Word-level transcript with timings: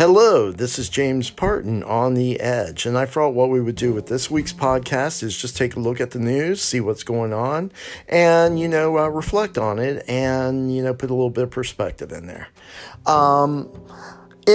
Hello, 0.00 0.50
this 0.50 0.78
is 0.78 0.88
James 0.88 1.28
Parton 1.28 1.82
on 1.82 2.14
the 2.14 2.40
Edge, 2.40 2.86
and 2.86 2.96
I 2.96 3.04
thought 3.04 3.34
what 3.34 3.50
we 3.50 3.60
would 3.60 3.74
do 3.74 3.92
with 3.92 4.06
this 4.06 4.30
week's 4.30 4.50
podcast 4.50 5.22
is 5.22 5.36
just 5.36 5.58
take 5.58 5.76
a 5.76 5.78
look 5.78 6.00
at 6.00 6.12
the 6.12 6.18
news, 6.18 6.62
see 6.62 6.80
what's 6.80 7.02
going 7.02 7.34
on, 7.34 7.70
and 8.08 8.58
you 8.58 8.66
know, 8.66 8.96
uh, 8.96 9.08
reflect 9.08 9.58
on 9.58 9.78
it, 9.78 10.02
and 10.08 10.74
you 10.74 10.82
know, 10.82 10.94
put 10.94 11.10
a 11.10 11.12
little 11.12 11.28
bit 11.28 11.44
of 11.44 11.50
perspective 11.50 12.12
in 12.12 12.26
there. 12.26 12.48
Um, 13.04 13.68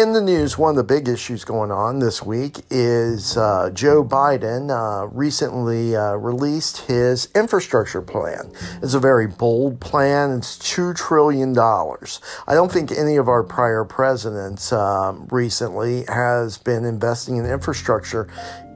in 0.00 0.12
the 0.12 0.20
news, 0.20 0.58
one 0.58 0.70
of 0.70 0.76
the 0.76 0.82
big 0.82 1.08
issues 1.08 1.44
going 1.44 1.70
on 1.70 2.00
this 2.00 2.20
week 2.20 2.62
is 2.68 3.36
uh, 3.36 3.70
Joe 3.72 4.04
Biden 4.04 4.68
uh, 4.70 5.06
recently 5.06 5.94
uh, 5.94 6.14
released 6.14 6.78
his 6.88 7.28
infrastructure 7.34 8.02
plan. 8.02 8.50
It's 8.82 8.94
a 8.94 8.98
very 8.98 9.28
bold 9.28 9.80
plan. 9.80 10.32
It's 10.32 10.58
$2 10.58 10.96
trillion. 10.96 11.56
I 11.56 12.54
don't 12.54 12.72
think 12.72 12.90
any 12.90 13.16
of 13.16 13.28
our 13.28 13.44
prior 13.44 13.84
presidents 13.84 14.72
um, 14.72 15.28
recently 15.30 16.04
has 16.08 16.58
been 16.58 16.84
investing 16.84 17.36
in 17.36 17.46
infrastructure 17.46 18.28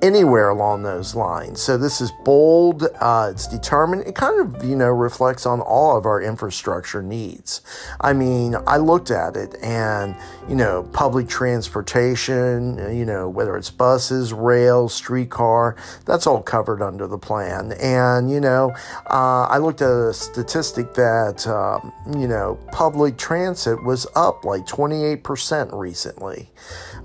anywhere 0.02 0.48
along 0.48 0.82
those 0.82 1.14
lines. 1.14 1.60
So 1.60 1.76
this 1.76 2.00
is 2.00 2.12
bold, 2.24 2.84
uh, 3.00 3.28
it's 3.32 3.46
determined. 3.46 4.02
It 4.06 4.14
kind 4.14 4.40
of, 4.40 4.64
you 4.64 4.76
know, 4.76 4.88
reflects 4.88 5.46
on 5.46 5.60
all 5.60 5.96
of 5.96 6.06
our 6.06 6.22
infrastructure 6.22 7.02
needs. 7.02 7.62
I 8.00 8.12
mean, 8.12 8.56
I 8.66 8.76
looked 8.76 9.10
at 9.10 9.36
it 9.36 9.56
and, 9.62 10.16
you 10.48 10.54
know, 10.54 10.88
public 10.92 11.28
transportation, 11.28 12.96
you 12.96 13.04
know, 13.04 13.28
whether 13.28 13.56
it's 13.56 13.70
buses, 13.70 14.32
rail, 14.32 14.88
streetcar, 14.88 15.76
that's 16.04 16.26
all 16.26 16.42
covered 16.42 16.82
under 16.82 17.06
the 17.06 17.18
plan. 17.18 17.72
And, 17.72 18.30
you 18.30 18.40
know, 18.40 18.74
uh, 19.06 19.46
I 19.50 19.58
looked 19.58 19.82
at 19.82 19.90
a 19.90 20.12
statistic 20.12 20.94
that, 20.94 21.46
um, 21.46 21.92
you 22.18 22.28
know, 22.28 22.58
public 22.72 23.16
transit 23.16 23.82
was 23.84 24.06
up 24.14 24.44
like 24.44 24.66
28% 24.66 25.72
recently, 25.72 26.50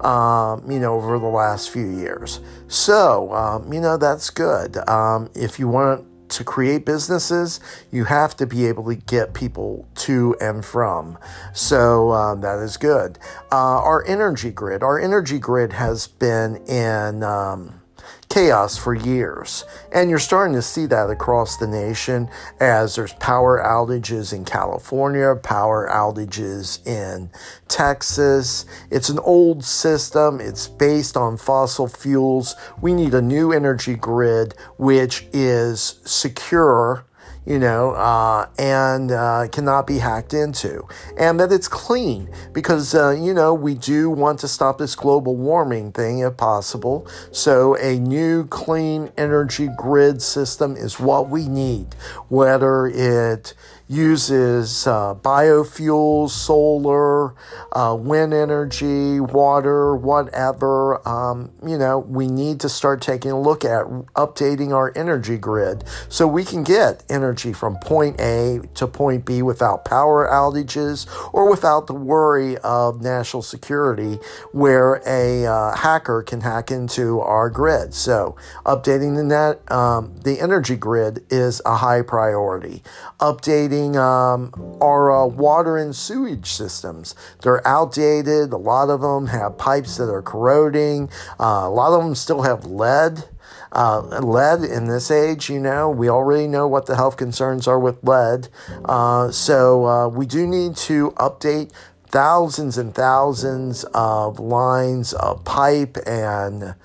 um, 0.02 0.70
you 0.70 0.80
know, 0.80 0.96
over 0.96 1.20
the 1.20 1.26
last 1.26 1.70
few 1.72 1.90
years. 1.90 2.40
So, 2.74 3.32
um, 3.36 3.72
you 3.72 3.80
know, 3.80 3.98
that's 3.98 4.32
good. 4.32 4.78
Um, 4.90 5.30
if 5.36 5.60
you 5.60 5.68
want 5.68 6.08
to 6.30 6.44
create 6.44 6.88
businesses, 6.88 7.60
you 7.92 8.06
have 8.06 8.36
to 8.38 8.48
be 8.48 8.66
able 8.66 8.84
to 8.86 8.96
get 8.96 9.36
people 9.36 9.88
to 9.94 10.36
and 10.42 10.66
from. 10.66 11.20
So 11.54 12.10
um, 12.12 12.42
that 12.42 12.58
is 12.58 12.78
good. 12.78 13.20
Uh, 13.52 13.78
our 13.78 14.04
energy 14.08 14.50
grid, 14.50 14.82
our 14.82 15.00
energy 15.00 15.38
grid 15.38 15.74
has 15.74 16.08
been 16.08 16.66
in 16.66 17.22
um, 17.22 17.83
chaos 18.30 18.78
for 18.78 18.94
years. 18.94 19.66
And 19.92 20.10
you're 20.10 20.20
starting 20.20 20.56
to 20.56 20.62
see 20.62 20.86
that 20.88 21.10
across 21.10 21.58
the 21.58 21.68
nation 21.68 22.30
as 22.60 22.96
there's 22.96 23.14
power 23.14 23.62
outages 23.64 24.34
in 24.34 24.46
California, 24.46 25.36
power 25.36 25.90
outages 25.92 26.86
in 26.88 27.30
Texas. 27.68 28.66
It's 28.90 29.10
an 29.10 29.20
old 29.20 29.64
system, 29.64 30.40
it's 30.40 30.68
based 30.68 31.16
on 31.16 31.38
fossil 31.38 31.88
fuels. 31.88 32.56
We 32.82 32.94
need 32.94 33.14
a 33.14 33.22
new 33.22 33.52
energy 33.52 33.96
grid 33.96 34.56
which 34.78 35.28
is 35.32 36.00
secure 36.06 37.06
you 37.46 37.60
know, 37.60 37.92
uh, 37.92 38.48
and 38.58 39.12
uh, 39.12 39.48
cannot 39.52 39.86
be 39.88 39.98
hacked 39.98 40.34
into, 40.34 40.88
and 41.18 41.40
that 41.40 41.52
it's 41.52 41.68
clean 41.68 42.30
because, 42.54 42.96
uh, 42.96 43.12
you 43.12 43.34
know, 43.34 43.54
we 43.54 43.76
do 43.76 44.10
want 44.10 44.40
to 44.40 44.48
stop 44.48 44.78
this 44.78 44.96
global 44.96 45.36
warming 45.36 45.92
thing 45.92 46.20
if 46.20 46.38
possible. 46.38 47.08
So, 47.32 47.76
a 47.78 48.00
new 48.00 48.46
clean 48.48 49.12
energy 49.18 49.70
grid 49.78 50.22
system 50.22 50.76
is 50.76 51.00
what 51.00 51.30
we 51.30 51.48
need, 51.48 51.96
whether 52.30 52.88
it 52.88 53.54
uses 53.88 54.88
uh, 54.88 55.14
biofuels, 55.16 56.30
solar, 56.30 57.36
uh, 57.74 57.96
wind 58.00 58.34
energy, 58.34 59.20
water, 59.20 59.96
whatever. 59.96 61.06
Um, 61.08 61.52
you 61.66 61.78
know, 61.78 62.00
we 62.00 62.28
need 62.28 62.60
to 62.62 62.70
start 62.70 63.02
taking 63.02 63.32
a 63.32 63.40
look 63.40 63.66
at 63.66 63.86
updating 64.16 64.74
our 64.74 64.92
energy 64.96 65.38
grid 65.38 65.84
so 66.10 66.28
we 66.28 66.44
can 66.44 66.64
get 66.64 67.04
energy 67.10 67.33
from 67.42 67.78
point 67.78 68.20
A 68.22 68.62
to 68.76 68.88
point 68.88 69.26
B 69.26 69.42
without 69.42 69.86
power 69.86 70.28
outages 70.28 71.08
or 71.34 71.50
without 71.50 71.88
the 71.88 71.94
worry 71.94 72.58
of 72.60 73.02
national 73.02 73.42
security 73.42 74.20
where 74.52 75.02
a 75.08 75.46
uh, 75.46 75.76
hacker 75.76 76.22
can 76.22 76.42
hack 76.42 76.70
into 76.70 77.20
our 77.22 77.50
grid. 77.50 77.94
So, 77.94 78.36
updating 78.66 79.16
the 79.16 79.24
net, 79.24 79.72
um, 79.72 80.16
the 80.24 80.40
energy 80.40 80.76
grid 80.76 81.24
is 81.30 81.62
a 81.66 81.78
high 81.78 82.02
priority. 82.02 82.84
Updating 83.20 83.96
um, 83.96 84.54
our 84.82 85.12
uh, 85.12 85.26
water 85.26 85.78
and 85.78 85.96
sewage 85.96 86.52
systems. 86.52 87.16
They're 87.42 87.66
outdated. 87.68 88.54
A 88.54 88.58
lot 88.58 88.90
of 88.90 89.02
them 89.02 89.28
have 89.28 89.58
pipes 89.58 89.98
that 89.98 90.10
are 90.10 90.22
corroding. 90.22 91.10
Uh, 91.40 91.64
a 91.66 91.70
lot 91.70 91.98
of 91.98 92.04
them 92.04 92.16
still 92.16 92.44
have 92.44 92.66
lead. 92.66 93.26
Uh, 93.74 94.02
lead 94.22 94.64
in 94.64 94.86
this 94.86 95.10
age, 95.10 95.50
you 95.50 95.60
know, 95.60 95.90
we 95.90 96.08
already 96.08 96.46
know 96.48 96.68
what 96.68 96.86
the 96.86 96.96
health 96.96 97.18
concerns 97.18 97.68
are 97.68 97.80
with 97.80 98.04
lead. 98.04 98.48
Uh, 98.86 99.32
so 99.32 99.86
uh, 99.88 100.08
we 100.08 100.28
do 100.28 100.46
need 100.46 100.76
to 100.76 101.10
update 101.12 101.72
thousands 102.08 102.78
and 102.78 102.94
thousands 102.94 103.84
of 103.96 104.40
lines 104.40 105.14
of 105.14 105.44
pipe 105.44 105.98
and, 106.06 106.76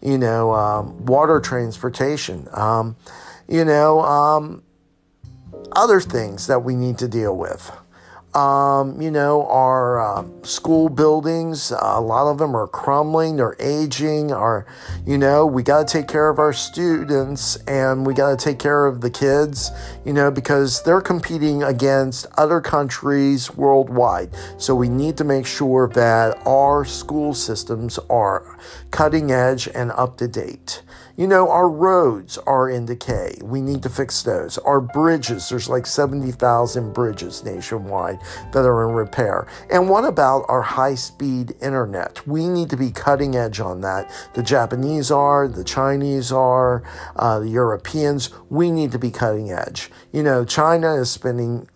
you 0.00 0.16
know, 0.16 0.54
um, 0.54 1.04
water 1.04 1.40
transportation. 1.40 2.48
Um, 2.52 2.96
you 3.46 3.64
know, 3.66 4.00
um, 4.00 4.62
other 5.72 6.00
things 6.00 6.46
that 6.46 6.60
we 6.60 6.74
need 6.74 6.96
to 6.98 7.08
deal 7.08 7.36
with. 7.36 7.70
Um, 8.34 9.00
you 9.00 9.10
know, 9.10 9.44
our 9.48 10.00
uh, 10.00 10.24
school 10.44 10.88
buildings, 10.88 11.72
a 11.72 12.00
lot 12.00 12.30
of 12.30 12.38
them 12.38 12.54
are 12.54 12.68
crumbling, 12.68 13.34
they're 13.34 13.56
aging, 13.58 14.30
Are 14.30 14.66
you 15.04 15.18
know, 15.18 15.44
we 15.44 15.64
got 15.64 15.88
to 15.88 15.92
take 15.92 16.06
care 16.06 16.28
of 16.28 16.38
our 16.38 16.52
students 16.52 17.56
and 17.66 18.06
we 18.06 18.14
got 18.14 18.38
to 18.38 18.44
take 18.44 18.60
care 18.60 18.86
of 18.86 19.00
the 19.00 19.10
kids, 19.10 19.72
you 20.04 20.12
know, 20.12 20.30
because 20.30 20.80
they're 20.84 21.00
competing 21.00 21.64
against 21.64 22.26
other 22.38 22.60
countries 22.60 23.50
worldwide. 23.56 24.30
So 24.58 24.76
we 24.76 24.88
need 24.88 25.16
to 25.16 25.24
make 25.24 25.44
sure 25.44 25.88
that 25.88 26.38
our 26.46 26.84
school 26.84 27.34
systems 27.34 27.98
are 28.08 28.56
cutting 28.92 29.32
edge 29.32 29.68
and 29.74 29.90
up 29.90 30.18
to 30.18 30.28
date. 30.28 30.82
You 31.16 31.26
know, 31.26 31.50
our 31.50 31.68
roads 31.68 32.38
are 32.38 32.70
in 32.70 32.86
decay. 32.86 33.36
We 33.42 33.60
need 33.60 33.82
to 33.82 33.90
fix 33.90 34.22
those. 34.22 34.56
Our 34.56 34.80
bridges, 34.80 35.48
there's 35.50 35.68
like 35.68 35.84
70,000 35.84 36.94
bridges 36.94 37.44
nationwide 37.44 38.19
that 38.52 38.64
are 38.64 38.88
in 38.88 38.94
repair. 38.94 39.46
And 39.70 39.88
what 39.88 40.04
about 40.04 40.44
our 40.48 40.62
high 40.62 40.94
speed 40.94 41.54
internet? 41.60 42.26
We 42.26 42.48
need 42.48 42.70
to 42.70 42.76
be 42.76 42.90
cutting 42.90 43.36
edge 43.36 43.60
on 43.60 43.80
that. 43.80 44.10
The 44.34 44.42
Japanese 44.42 45.10
are, 45.10 45.48
the 45.48 45.64
Chinese 45.64 46.32
are, 46.32 46.82
uh, 47.16 47.40
the 47.40 47.48
Europeans. 47.48 48.30
We 48.48 48.70
need 48.70 48.92
to 48.92 48.98
be 48.98 49.10
cutting 49.10 49.50
edge. 49.50 49.90
You 50.12 50.22
know, 50.22 50.44
China 50.44 50.94
is 50.94 51.10
spending 51.10 51.68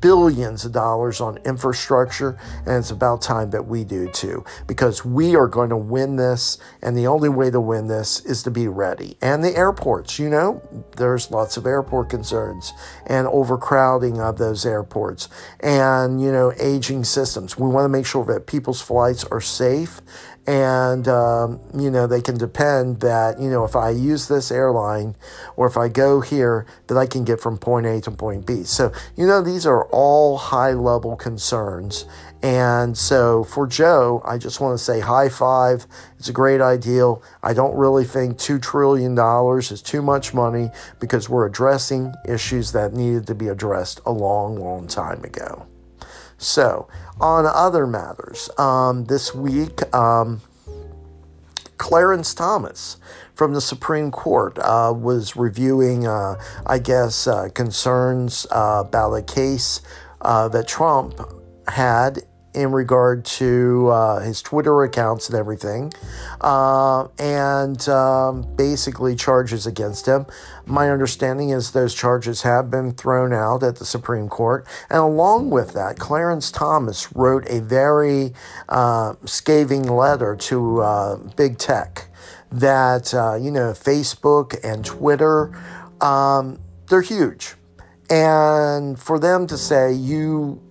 billions 0.00 0.64
of 0.64 0.72
dollars 0.72 1.20
on 1.20 1.38
infrastructure, 1.38 2.38
and 2.66 2.76
it's 2.76 2.90
about 2.90 3.22
time 3.22 3.50
that 3.50 3.66
we 3.66 3.84
do 3.84 4.08
too, 4.10 4.44
because 4.66 5.04
we 5.04 5.34
are 5.34 5.48
going 5.48 5.70
to 5.70 5.76
win 5.76 6.16
this, 6.16 6.58
and 6.82 6.96
the 6.96 7.06
only 7.06 7.28
way 7.28 7.50
to 7.50 7.60
win 7.60 7.86
this 7.86 8.20
is 8.24 8.42
to 8.42 8.50
be 8.50 8.68
ready. 8.68 9.16
And 9.22 9.42
the 9.42 9.56
airports, 9.56 10.18
you 10.18 10.28
know, 10.28 10.62
there's 10.96 11.30
lots 11.30 11.56
of 11.56 11.66
airport 11.66 12.10
concerns 12.10 12.72
and 13.06 13.26
overcrowding 13.26 14.20
of 14.20 14.38
those 14.38 14.66
airports, 14.66 15.28
and, 15.60 16.20
you 16.20 16.30
know, 16.30 16.52
aging 16.58 17.04
systems. 17.04 17.58
We 17.58 17.68
want 17.68 17.84
to 17.84 17.88
make 17.88 18.06
sure 18.06 18.24
that 18.26 18.46
people's 18.46 18.80
flights 18.80 19.24
are 19.24 19.40
safe 19.40 20.00
and 20.46 21.08
um, 21.08 21.60
you 21.76 21.90
know 21.90 22.06
they 22.06 22.20
can 22.20 22.38
depend 22.38 23.00
that 23.00 23.40
you 23.40 23.50
know 23.50 23.64
if 23.64 23.74
i 23.74 23.90
use 23.90 24.28
this 24.28 24.52
airline 24.52 25.16
or 25.56 25.66
if 25.66 25.76
i 25.76 25.88
go 25.88 26.20
here 26.20 26.64
that 26.86 26.96
i 26.96 27.04
can 27.04 27.24
get 27.24 27.40
from 27.40 27.58
point 27.58 27.86
a 27.86 28.00
to 28.00 28.10
point 28.10 28.46
b. 28.46 28.62
So 28.62 28.92
you 29.16 29.26
know 29.26 29.42
these 29.42 29.66
are 29.66 29.84
all 29.86 30.38
high 30.38 30.72
level 30.72 31.16
concerns. 31.16 32.04
And 32.42 32.96
so 32.96 33.44
for 33.44 33.66
joe 33.66 34.22
i 34.24 34.38
just 34.38 34.60
want 34.60 34.78
to 34.78 34.84
say 34.84 35.00
high 35.00 35.28
five. 35.28 35.86
It's 36.18 36.28
a 36.28 36.32
great 36.32 36.60
ideal. 36.60 37.22
I 37.42 37.52
don't 37.52 37.76
really 37.76 38.04
think 38.04 38.38
$2 38.38 38.62
trillion 38.62 39.18
is 39.58 39.82
too 39.82 40.00
much 40.00 40.32
money 40.32 40.70
because 40.98 41.28
we're 41.28 41.46
addressing 41.46 42.14
issues 42.26 42.72
that 42.72 42.94
needed 42.94 43.26
to 43.26 43.34
be 43.34 43.48
addressed 43.48 44.00
a 44.06 44.12
long 44.12 44.56
long 44.56 44.86
time 44.86 45.24
ago 45.24 45.66
so, 46.38 46.88
on 47.20 47.46
other 47.46 47.86
matters, 47.86 48.50
um, 48.58 49.06
this 49.06 49.34
week, 49.34 49.94
um, 49.94 50.42
Clarence 51.78 52.34
Thomas 52.34 52.96
from 53.34 53.54
the 53.54 53.60
Supreme 53.60 54.10
Court 54.10 54.58
uh, 54.58 54.92
was 54.96 55.36
reviewing, 55.36 56.06
uh, 56.06 56.40
I 56.66 56.78
guess, 56.78 57.26
uh, 57.26 57.48
concerns 57.54 58.46
uh, 58.50 58.82
about 58.86 59.12
a 59.12 59.22
case 59.22 59.82
uh, 60.22 60.48
that 60.48 60.68
Trump 60.68 61.20
had 61.68 62.22
in 62.56 62.72
regard 62.72 63.24
to 63.24 63.88
uh, 63.88 64.20
his 64.20 64.40
Twitter 64.40 64.82
accounts 64.82 65.28
and 65.28 65.38
everything, 65.38 65.92
uh, 66.40 67.06
and 67.18 67.86
um, 67.88 68.42
basically 68.56 69.14
charges 69.14 69.66
against 69.66 70.06
him. 70.06 70.26
My 70.64 70.90
understanding 70.90 71.50
is 71.50 71.72
those 71.72 71.94
charges 71.94 72.42
have 72.42 72.70
been 72.70 72.92
thrown 72.92 73.34
out 73.34 73.62
at 73.62 73.76
the 73.76 73.84
Supreme 73.84 74.28
Court. 74.28 74.66
And 74.88 74.98
along 74.98 75.50
with 75.50 75.74
that, 75.74 75.98
Clarence 75.98 76.50
Thomas 76.50 77.14
wrote 77.14 77.44
a 77.48 77.60
very 77.60 78.32
uh, 78.70 79.14
scathing 79.26 79.82
letter 79.82 80.34
to 80.34 80.80
uh, 80.80 81.16
big 81.36 81.58
tech 81.58 82.08
that, 82.50 83.12
uh, 83.12 83.34
you 83.34 83.50
know, 83.50 83.72
Facebook 83.72 84.58
and 84.64 84.82
Twitter, 84.82 85.52
um, 86.00 86.58
they're 86.88 87.02
huge. 87.02 87.54
And 88.08 88.98
for 88.98 89.18
them 89.18 89.46
to 89.48 89.58
say 89.58 89.92
you 89.92 90.62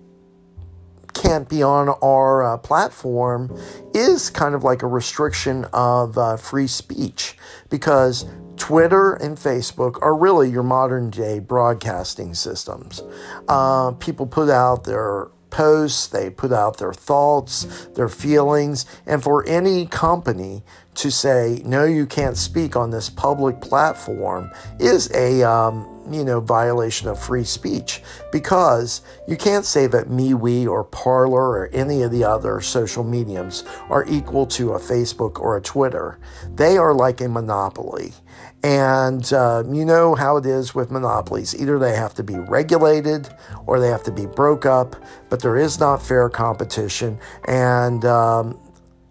can't 1.22 1.48
be 1.48 1.62
on 1.62 1.88
our 2.02 2.42
uh, 2.42 2.56
platform 2.58 3.56
is 3.94 4.30
kind 4.30 4.54
of 4.54 4.62
like 4.62 4.82
a 4.82 4.86
restriction 4.86 5.64
of 5.72 6.18
uh, 6.18 6.36
free 6.36 6.66
speech 6.66 7.36
because 7.70 8.26
Twitter 8.56 9.14
and 9.14 9.36
Facebook 9.36 10.00
are 10.02 10.16
really 10.16 10.50
your 10.50 10.62
modern 10.62 11.10
day 11.10 11.38
broadcasting 11.38 12.34
systems. 12.34 13.02
Uh, 13.48 13.92
people 13.92 14.26
put 14.26 14.48
out 14.48 14.84
their 14.84 15.28
posts, 15.50 16.06
they 16.08 16.28
put 16.28 16.52
out 16.52 16.78
their 16.78 16.92
thoughts, 16.92 17.86
their 17.94 18.08
feelings, 18.08 18.84
and 19.06 19.22
for 19.22 19.46
any 19.48 19.86
company 19.86 20.62
to 20.94 21.10
say, 21.10 21.62
no, 21.64 21.84
you 21.84 22.06
can't 22.06 22.36
speak 22.36 22.76
on 22.76 22.90
this 22.90 23.08
public 23.08 23.60
platform 23.60 24.50
is 24.78 25.10
a 25.14 25.42
um, 25.42 25.95
you 26.10 26.24
know, 26.24 26.40
violation 26.40 27.08
of 27.08 27.22
free 27.22 27.44
speech 27.44 28.02
because 28.32 29.02
you 29.26 29.36
can't 29.36 29.64
say 29.64 29.86
that 29.86 30.08
MeWe 30.08 30.68
or 30.68 30.84
Parler 30.84 31.48
or 31.48 31.70
any 31.72 32.02
of 32.02 32.10
the 32.10 32.24
other 32.24 32.60
social 32.60 33.04
mediums 33.04 33.64
are 33.88 34.04
equal 34.08 34.46
to 34.46 34.72
a 34.72 34.78
Facebook 34.78 35.40
or 35.40 35.56
a 35.56 35.60
Twitter. 35.60 36.18
They 36.54 36.76
are 36.76 36.94
like 36.94 37.20
a 37.20 37.28
monopoly. 37.28 38.12
And 38.62 39.32
uh, 39.32 39.62
you 39.68 39.84
know 39.84 40.14
how 40.14 40.36
it 40.38 40.46
is 40.46 40.74
with 40.74 40.90
monopolies. 40.90 41.54
Either 41.54 41.78
they 41.78 41.94
have 41.94 42.14
to 42.14 42.24
be 42.24 42.36
regulated 42.36 43.28
or 43.66 43.78
they 43.78 43.88
have 43.88 44.02
to 44.04 44.12
be 44.12 44.26
broke 44.26 44.66
up, 44.66 44.96
but 45.28 45.40
there 45.40 45.56
is 45.56 45.78
not 45.78 46.02
fair 46.02 46.28
competition. 46.28 47.18
And 47.46 48.04
um, 48.04 48.58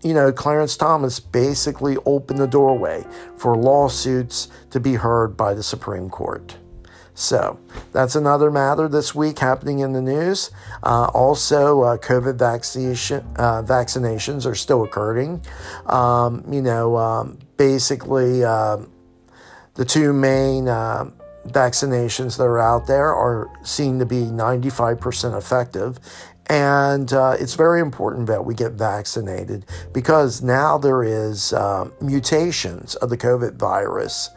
you 0.03 0.13
know, 0.13 0.31
Clarence 0.31 0.77
Thomas 0.77 1.19
basically 1.19 1.97
opened 2.05 2.39
the 2.39 2.47
doorway 2.47 3.03
for 3.37 3.57
lawsuits 3.57 4.49
to 4.69 4.79
be 4.79 4.93
heard 4.93 5.35
by 5.35 5.53
the 5.53 5.63
Supreme 5.63 6.09
Court. 6.09 6.57
So 7.15 7.57
that's 7.93 8.15
another 8.15 8.51
matter 8.51 8.89
this 8.89 9.15
week 9.15 9.39
happening 9.39 9.79
in 9.79 9.93
the 9.93 10.01
news. 10.01 10.51
Uh, 10.83 11.05
also, 11.13 11.81
uh, 11.81 11.97
COVID 11.97 12.37
vaccination 12.37 13.25
uh, 13.37 13.63
vaccinations 13.63 14.45
are 14.45 14.53
still 14.53 14.83
occurring. 14.83 15.41
Um, 15.85 16.43
you 16.51 16.61
know, 16.61 16.97
um, 16.97 17.39
basically, 17.55 18.43
um, 18.43 18.91
the 19.75 19.85
two 19.85 20.11
main 20.11 20.67
uh, 20.67 21.09
vaccinations 21.47 22.37
that 22.37 22.43
are 22.43 22.59
out 22.59 22.85
there 22.85 23.13
are 23.13 23.49
seen 23.63 23.99
to 23.99 24.05
be 24.05 24.23
95% 24.23 25.37
effective. 25.37 25.99
And 26.47 27.11
uh, 27.11 27.35
it's 27.39 27.55
very 27.55 27.81
important 27.81 28.27
that 28.27 28.45
we 28.45 28.53
get 28.53 28.73
vaccinated 28.73 29.65
because 29.93 30.43
now 30.43 30.77
there 30.77 31.03
is 31.03 31.53
uh, 31.53 31.89
mutations 32.01 32.95
of 32.95 33.09
the 33.09 33.17
COVID 33.17 33.55
virus 33.55 34.29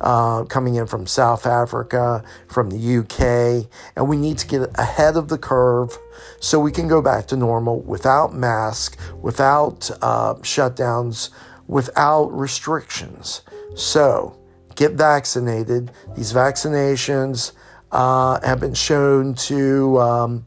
uh, 0.00 0.44
coming 0.44 0.74
in 0.74 0.86
from 0.86 1.06
South 1.06 1.46
Africa, 1.46 2.22
from 2.48 2.70
the 2.70 2.98
UK, 2.98 3.70
and 3.96 4.08
we 4.08 4.16
need 4.16 4.38
to 4.38 4.46
get 4.46 4.70
ahead 4.78 5.16
of 5.16 5.28
the 5.28 5.38
curve 5.38 5.96
so 6.40 6.60
we 6.60 6.72
can 6.72 6.88
go 6.88 7.00
back 7.00 7.26
to 7.26 7.36
normal 7.36 7.80
without 7.80 8.34
masks, 8.34 8.96
without 9.20 9.90
uh, 10.02 10.34
shutdowns, 10.36 11.30
without 11.66 12.26
restrictions. 12.26 13.42
So 13.74 14.38
get 14.74 14.92
vaccinated. 14.92 15.90
These 16.14 16.32
vaccinations 16.32 17.52
uh, 17.90 18.40
have 18.46 18.60
been 18.60 18.74
shown 18.74 19.34
to 19.34 19.98
um, 20.00 20.46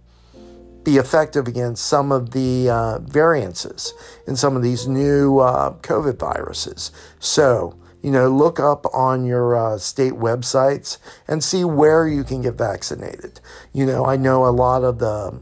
be 0.83 0.97
effective 0.97 1.47
against 1.47 1.85
some 1.85 2.11
of 2.11 2.31
the 2.31 2.69
uh, 2.69 2.99
variances 2.99 3.93
in 4.27 4.35
some 4.35 4.55
of 4.55 4.63
these 4.63 4.87
new 4.87 5.39
uh, 5.39 5.73
COVID 5.79 6.17
viruses. 6.17 6.91
So, 7.19 7.75
you 8.01 8.11
know, 8.11 8.29
look 8.29 8.59
up 8.59 8.85
on 8.93 9.25
your 9.25 9.55
uh, 9.55 9.77
state 9.77 10.13
websites 10.13 10.97
and 11.27 11.43
see 11.43 11.63
where 11.63 12.07
you 12.07 12.23
can 12.23 12.41
get 12.41 12.55
vaccinated. 12.55 13.39
You 13.73 13.85
know, 13.85 14.05
I 14.05 14.15
know 14.15 14.45
a 14.45 14.51
lot 14.51 14.83
of 14.83 14.99
the 14.99 15.41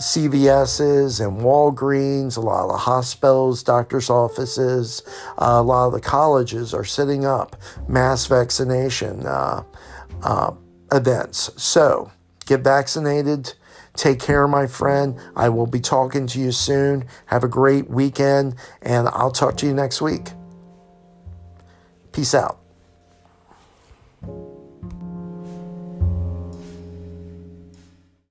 CVS's 0.00 1.20
and 1.20 1.40
Walgreens, 1.40 2.36
a 2.36 2.40
lot 2.40 2.64
of 2.64 2.70
the 2.70 2.78
hospitals, 2.78 3.62
doctors' 3.62 4.08
offices, 4.08 5.02
uh, 5.38 5.58
a 5.58 5.62
lot 5.62 5.88
of 5.88 5.92
the 5.92 6.00
colleges 6.00 6.72
are 6.72 6.84
setting 6.84 7.24
up 7.24 7.56
mass 7.86 8.26
vaccination 8.26 9.26
uh, 9.26 9.62
uh, 10.22 10.52
events. 10.92 11.50
So 11.62 12.10
get 12.46 12.62
vaccinated. 12.62 13.54
Take 13.94 14.20
care, 14.20 14.46
my 14.48 14.66
friend. 14.66 15.18
I 15.36 15.48
will 15.48 15.66
be 15.66 15.80
talking 15.80 16.26
to 16.28 16.40
you 16.40 16.52
soon. 16.52 17.04
Have 17.26 17.44
a 17.44 17.48
great 17.48 17.90
weekend, 17.90 18.54
and 18.80 19.08
I'll 19.08 19.32
talk 19.32 19.56
to 19.58 19.66
you 19.66 19.74
next 19.74 20.00
week. 20.00 20.28
Peace 22.12 22.34
out. 22.34 22.59